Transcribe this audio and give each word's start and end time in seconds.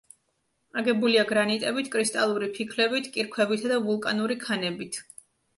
აგებულია 0.81 1.25
გრანიტებით, 1.31 1.91
კრისტალური 1.97 2.49
ფიქლებით, 2.57 3.11
კირქვებითა 3.19 3.73
და 3.75 3.81
ვულკანური 3.89 4.39
ქანებით. 4.47 5.03